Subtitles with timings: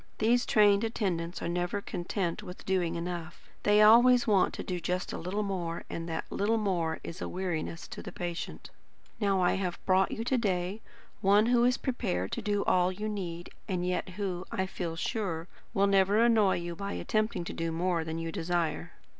[0.17, 5.13] These trained attendants are never content with doing enough; they always want to do just
[5.13, 8.71] a little more, and that little more is a weariness to the patient.
[9.19, 10.81] Now I have brought you to day
[11.21, 15.47] one who is prepared to do all you need, and yet who, I feel sure,
[15.71, 18.93] will never annoy you by attempting more than you desire.